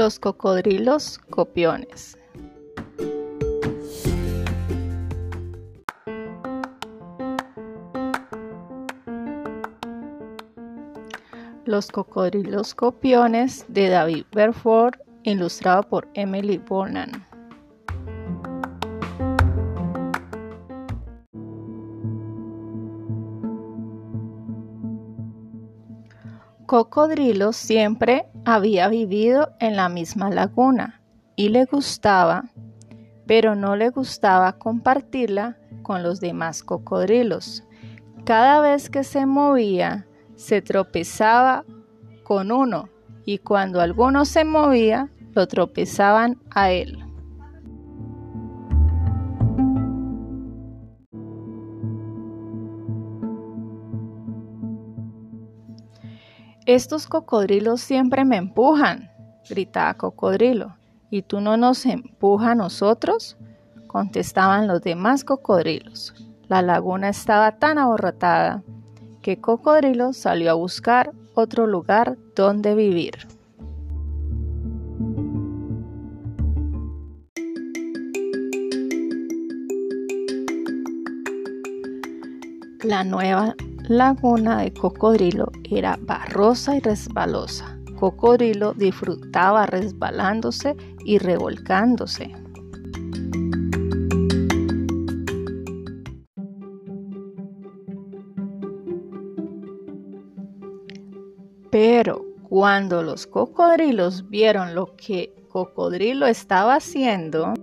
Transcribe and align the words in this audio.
Los 0.00 0.18
cocodrilos 0.18 1.18
copiones. 1.28 2.16
Los 11.66 11.88
cocodrilos 11.88 12.74
copiones 12.74 13.66
de 13.68 13.90
David 13.90 14.24
Berford, 14.32 14.94
ilustrado 15.24 15.82
por 15.82 16.08
Emily 16.14 16.56
Bonan. 16.56 17.29
Cocodrilo 26.70 27.52
siempre 27.52 28.28
había 28.44 28.86
vivido 28.86 29.56
en 29.58 29.74
la 29.74 29.88
misma 29.88 30.30
laguna 30.30 31.02
y 31.34 31.48
le 31.48 31.64
gustaba, 31.64 32.44
pero 33.26 33.56
no 33.56 33.74
le 33.74 33.88
gustaba 33.88 34.52
compartirla 34.52 35.58
con 35.82 36.04
los 36.04 36.20
demás 36.20 36.62
cocodrilos. 36.62 37.64
Cada 38.24 38.60
vez 38.60 38.88
que 38.88 39.02
se 39.02 39.26
movía, 39.26 40.06
se 40.36 40.62
tropezaba 40.62 41.64
con 42.22 42.52
uno 42.52 42.88
y 43.24 43.38
cuando 43.38 43.80
alguno 43.80 44.24
se 44.24 44.44
movía, 44.44 45.10
lo 45.32 45.48
tropezaban 45.48 46.38
a 46.52 46.70
él. 46.70 47.09
Estos 56.72 57.08
cocodrilos 57.08 57.80
siempre 57.80 58.24
me 58.24 58.36
empujan, 58.36 59.10
gritaba 59.48 59.94
Cocodrilo. 59.94 60.76
¿Y 61.10 61.22
tú 61.22 61.40
no 61.40 61.56
nos 61.56 61.84
empujas 61.84 62.50
a 62.50 62.54
nosotros? 62.54 63.36
contestaban 63.88 64.68
los 64.68 64.80
demás 64.80 65.24
cocodrilos. 65.24 66.14
La 66.46 66.62
laguna 66.62 67.08
estaba 67.08 67.58
tan 67.58 67.76
aborrotada 67.78 68.62
que 69.20 69.40
Cocodrilo 69.40 70.12
salió 70.12 70.52
a 70.52 70.54
buscar 70.54 71.10
otro 71.34 71.66
lugar 71.66 72.16
donde 72.36 72.76
vivir. 72.76 73.26
La 82.84 83.02
nueva 83.02 83.56
laguna 83.90 84.58
de 84.58 84.72
Cocodrilo 84.72 85.50
era 85.68 85.98
barrosa 86.00 86.76
y 86.76 86.80
resbalosa. 86.80 87.76
Cocodrilo 87.98 88.72
disfrutaba 88.72 89.66
resbalándose 89.66 90.76
y 91.04 91.18
revolcándose. 91.18 92.32
Pero 101.72 102.24
cuando 102.48 103.02
los 103.02 103.26
cocodrilos 103.26 104.30
vieron 104.30 104.76
lo 104.76 104.94
que 104.94 105.34
Cocodrilo 105.48 106.26
estaba 106.26 106.76
haciendo, 106.76 107.54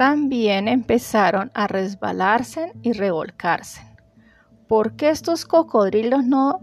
también 0.00 0.66
empezaron 0.66 1.50
a 1.52 1.66
resbalarse 1.66 2.72
y 2.80 2.94
revolcarse. 2.94 3.82
¿Por 4.66 4.96
qué 4.96 5.10
estos 5.10 5.44
cocodrilos 5.44 6.24
no 6.24 6.60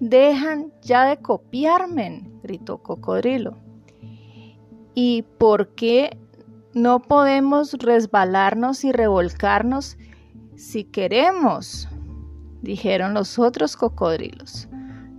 dejan 0.00 0.70
ya 0.82 1.06
de 1.06 1.16
copiarme? 1.16 2.30
gritó 2.42 2.82
Cocodrilo. 2.82 3.56
¿Y 4.92 5.22
por 5.38 5.74
qué 5.74 6.18
no 6.74 7.00
podemos 7.00 7.72
resbalarnos 7.72 8.84
y 8.84 8.92
revolcarnos 8.92 9.96
si 10.54 10.84
queremos? 10.84 11.88
dijeron 12.60 13.14
los 13.14 13.38
otros 13.38 13.78
cocodrilos. 13.78 14.68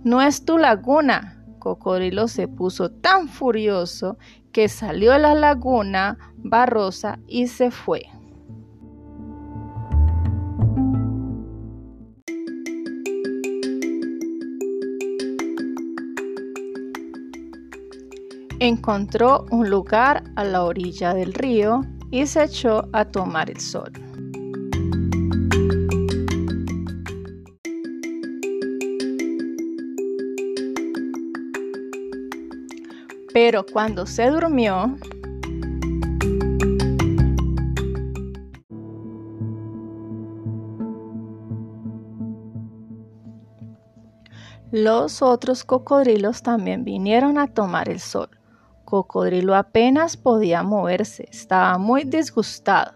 No 0.04 0.22
es 0.22 0.44
tu 0.44 0.56
laguna. 0.56 1.44
Cocodrilo 1.58 2.28
se 2.28 2.46
puso 2.46 2.92
tan 2.92 3.26
furioso 3.26 4.18
que 4.56 4.70
salió 4.70 5.12
de 5.12 5.18
la 5.18 5.34
laguna 5.34 6.16
barrosa 6.38 7.18
y 7.26 7.46
se 7.46 7.70
fue. 7.70 8.06
Encontró 18.58 19.44
un 19.50 19.68
lugar 19.68 20.24
a 20.36 20.44
la 20.44 20.64
orilla 20.64 21.12
del 21.12 21.34
río 21.34 21.82
y 22.10 22.26
se 22.26 22.44
echó 22.44 22.88
a 22.94 23.04
tomar 23.04 23.50
el 23.50 23.60
sol. 23.60 23.92
Pero 33.38 33.66
cuando 33.70 34.06
se 34.06 34.30
durmió, 34.30 34.96
los 44.70 45.20
otros 45.20 45.64
cocodrilos 45.64 46.42
también 46.42 46.82
vinieron 46.82 47.36
a 47.36 47.46
tomar 47.46 47.90
el 47.90 48.00
sol. 48.00 48.30
Cocodrilo 48.86 49.54
apenas 49.54 50.16
podía 50.16 50.62
moverse, 50.62 51.28
estaba 51.30 51.76
muy 51.76 52.04
disgustado. 52.04 52.94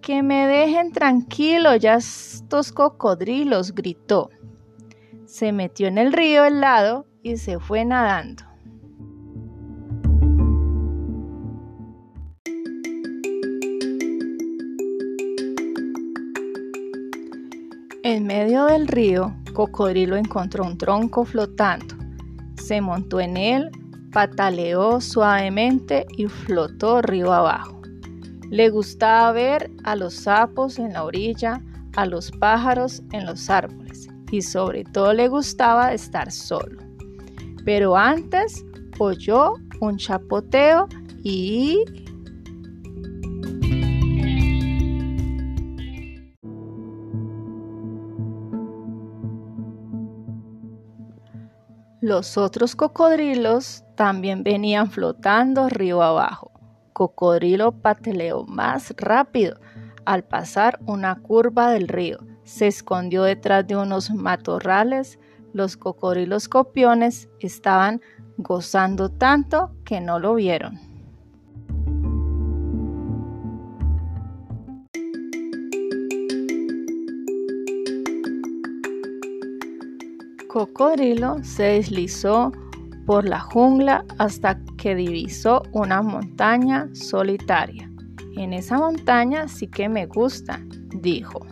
Que 0.00 0.22
me 0.22 0.46
dejen 0.46 0.90
tranquilo 0.90 1.76
ya 1.76 1.96
estos 1.96 2.72
cocodrilos, 2.72 3.74
gritó. 3.74 4.30
Se 5.26 5.52
metió 5.52 5.86
en 5.88 5.98
el 5.98 6.14
río 6.14 6.46
helado 6.46 7.04
y 7.22 7.36
se 7.36 7.60
fue 7.60 7.84
nadando. 7.84 8.53
Del 18.74 18.88
río, 18.88 19.32
Cocodrilo 19.52 20.16
encontró 20.16 20.64
un 20.64 20.76
tronco 20.76 21.24
flotando. 21.24 21.94
Se 22.60 22.80
montó 22.80 23.20
en 23.20 23.36
él, 23.36 23.70
pataleó 24.12 25.00
suavemente 25.00 26.06
y 26.16 26.26
flotó 26.26 27.00
río 27.00 27.32
abajo. 27.32 27.80
Le 28.50 28.70
gustaba 28.70 29.30
ver 29.30 29.70
a 29.84 29.94
los 29.94 30.14
sapos 30.14 30.80
en 30.80 30.92
la 30.92 31.04
orilla, 31.04 31.62
a 31.94 32.04
los 32.04 32.32
pájaros 32.32 33.00
en 33.12 33.26
los 33.26 33.48
árboles 33.48 34.08
y 34.32 34.42
sobre 34.42 34.82
todo 34.82 35.12
le 35.12 35.28
gustaba 35.28 35.92
estar 35.92 36.32
solo. 36.32 36.80
Pero 37.64 37.96
antes 37.96 38.64
oyó 38.98 39.54
un 39.80 39.98
chapoteo 39.98 40.88
y 41.22 41.84
Los 52.04 52.36
otros 52.36 52.76
cocodrilos 52.76 53.82
también 53.94 54.42
venían 54.42 54.90
flotando 54.90 55.70
río 55.70 56.02
abajo. 56.02 56.52
Cocodrilo 56.92 57.72
pateleó 57.72 58.44
más 58.44 58.92
rápido 58.98 59.58
al 60.04 60.22
pasar 60.22 60.78
una 60.84 61.22
curva 61.22 61.70
del 61.70 61.88
río. 61.88 62.18
Se 62.42 62.66
escondió 62.66 63.22
detrás 63.22 63.66
de 63.66 63.76
unos 63.76 64.10
matorrales. 64.10 65.18
Los 65.54 65.78
cocodrilos 65.78 66.46
copiones 66.46 67.30
estaban 67.40 68.02
gozando 68.36 69.08
tanto 69.08 69.74
que 69.86 70.02
no 70.02 70.18
lo 70.18 70.34
vieron. 70.34 70.93
Cocodrilo 80.54 81.42
se 81.42 81.64
deslizó 81.64 82.52
por 83.06 83.28
la 83.28 83.40
jungla 83.40 84.04
hasta 84.18 84.56
que 84.78 84.94
divisó 84.94 85.64
una 85.72 86.00
montaña 86.00 86.88
solitaria. 86.94 87.90
En 88.36 88.52
esa 88.52 88.78
montaña 88.78 89.48
sí 89.48 89.66
que 89.66 89.88
me 89.88 90.06
gusta, 90.06 90.60
dijo. 91.00 91.44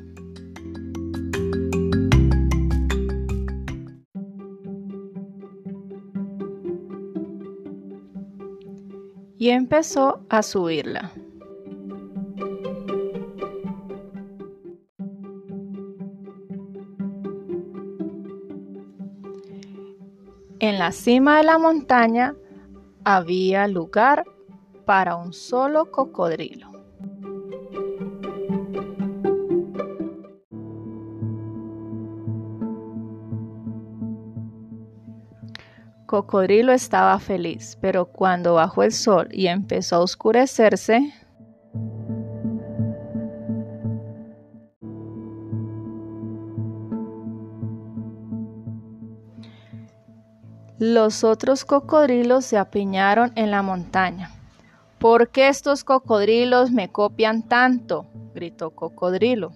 Y 9.36 9.48
empezó 9.48 10.24
a 10.28 10.44
subirla. 10.44 11.10
La 20.82 20.90
cima 20.90 21.36
de 21.36 21.44
la 21.44 21.58
montaña 21.58 22.34
había 23.04 23.68
lugar 23.68 24.24
para 24.84 25.14
un 25.14 25.32
solo 25.32 25.92
cocodrilo. 25.92 26.72
Cocodrilo 36.06 36.72
estaba 36.72 37.16
feliz, 37.20 37.78
pero 37.80 38.06
cuando 38.06 38.54
bajó 38.54 38.82
el 38.82 38.90
sol 38.90 39.28
y 39.30 39.46
empezó 39.46 39.94
a 39.94 40.00
oscurecerse, 40.00 41.14
los 50.94 51.24
otros 51.24 51.64
cocodrilos 51.64 52.44
se 52.44 52.58
apiñaron 52.58 53.32
en 53.34 53.50
la 53.50 53.62
montaña. 53.62 54.30
¿Por 54.98 55.30
qué 55.30 55.48
estos 55.48 55.84
cocodrilos 55.84 56.70
me 56.70 56.90
copian 56.90 57.42
tanto? 57.48 58.06
gritó 58.34 58.70
Cocodrilo. 58.70 59.52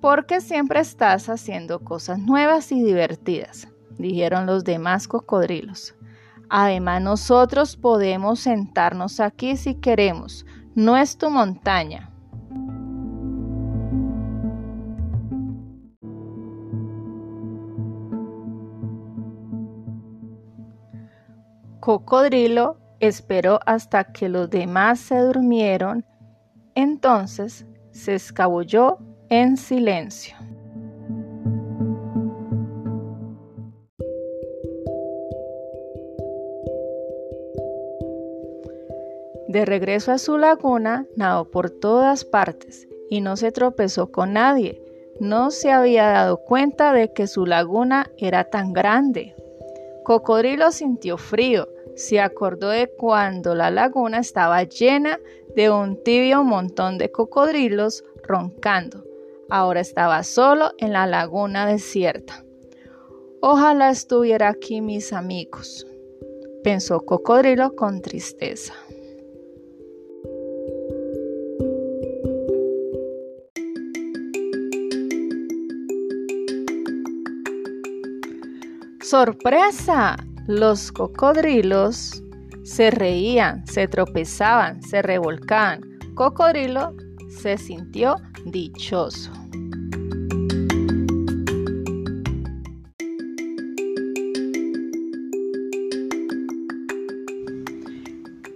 Porque 0.00 0.40
siempre 0.40 0.80
estás 0.80 1.28
haciendo 1.28 1.80
cosas 1.80 2.18
nuevas 2.18 2.70
y 2.72 2.82
divertidas 2.82 3.68
dijeron 3.98 4.46
los 4.46 4.64
demás 4.64 5.08
cocodrilos. 5.08 5.94
Además 6.48 7.02
nosotros 7.02 7.76
podemos 7.76 8.40
sentarnos 8.40 9.20
aquí 9.20 9.56
si 9.56 9.74
queremos, 9.74 10.46
no 10.74 10.96
es 10.96 11.16
tu 11.18 11.30
montaña. 11.30 12.10
Cocodrilo 21.86 22.78
esperó 22.98 23.60
hasta 23.64 24.10
que 24.12 24.28
los 24.28 24.50
demás 24.50 24.98
se 24.98 25.18
durmieron, 25.18 26.04
entonces 26.74 27.64
se 27.92 28.16
escabulló 28.16 28.98
en 29.28 29.56
silencio. 29.56 30.36
De 39.46 39.64
regreso 39.64 40.10
a 40.10 40.18
su 40.18 40.38
laguna, 40.38 41.06
nadó 41.14 41.48
por 41.52 41.70
todas 41.70 42.24
partes 42.24 42.88
y 43.08 43.20
no 43.20 43.36
se 43.36 43.52
tropezó 43.52 44.10
con 44.10 44.32
nadie. 44.32 44.82
No 45.20 45.52
se 45.52 45.70
había 45.70 46.08
dado 46.08 46.38
cuenta 46.38 46.92
de 46.92 47.12
que 47.12 47.28
su 47.28 47.46
laguna 47.46 48.10
era 48.18 48.42
tan 48.42 48.72
grande. 48.72 49.36
Cocodrilo 50.02 50.72
sintió 50.72 51.16
frío. 51.16 51.75
Se 51.96 52.20
acordó 52.20 52.68
de 52.68 52.88
cuando 52.88 53.54
la 53.54 53.70
laguna 53.70 54.18
estaba 54.18 54.62
llena 54.64 55.18
de 55.54 55.70
un 55.70 56.02
tibio 56.04 56.44
montón 56.44 56.98
de 56.98 57.10
cocodrilos 57.10 58.04
roncando. 58.22 59.02
Ahora 59.48 59.80
estaba 59.80 60.22
solo 60.22 60.72
en 60.76 60.92
la 60.92 61.06
laguna 61.06 61.66
desierta. 61.66 62.44
Ojalá 63.40 63.90
estuviera 63.90 64.50
aquí 64.50 64.82
mis 64.82 65.14
amigos, 65.14 65.86
pensó 66.62 67.00
Cocodrilo 67.00 67.74
con 67.74 68.02
tristeza. 68.02 68.74
¡Sorpresa! 79.00 80.16
Los 80.46 80.92
cocodrilos 80.92 82.22
se 82.62 82.92
reían, 82.92 83.66
se 83.66 83.88
tropezaban, 83.88 84.80
se 84.80 85.02
revolcaban. 85.02 85.80
Cocodrilo 86.14 86.94
se 87.28 87.58
sintió 87.58 88.14
dichoso. 88.44 89.32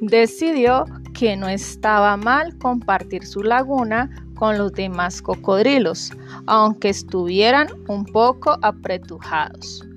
Decidió 0.00 0.84
que 1.12 1.36
no 1.36 1.48
estaba 1.48 2.16
mal 2.16 2.56
compartir 2.58 3.26
su 3.26 3.42
laguna 3.42 4.08
con 4.36 4.58
los 4.58 4.72
demás 4.74 5.20
cocodrilos, 5.20 6.12
aunque 6.46 6.90
estuvieran 6.90 7.66
un 7.88 8.04
poco 8.04 8.56
apretujados 8.62 9.89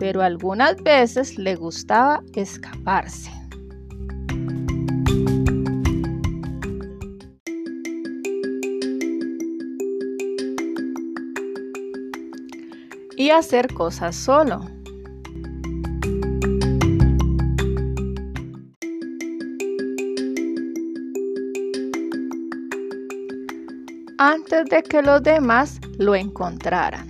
pero 0.00 0.22
algunas 0.22 0.82
veces 0.82 1.38
le 1.38 1.54
gustaba 1.54 2.22
escaparse. 2.34 3.30
Y 13.16 13.30
hacer 13.30 13.72
cosas 13.74 14.16
solo. 14.16 14.64
antes 24.20 24.66
de 24.66 24.82
que 24.82 25.00
los 25.00 25.22
demás 25.22 25.80
lo 25.98 26.14
encontraran. 26.14 27.09